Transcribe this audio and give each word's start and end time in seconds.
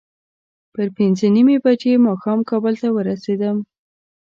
پر 0.73 0.87
پینځه 0.95 1.27
نیمې 1.35 1.57
بجې 1.63 1.93
ماښام 2.07 2.39
کابل 2.49 2.73
ته 2.81 2.87
ورسېدم. 2.95 3.57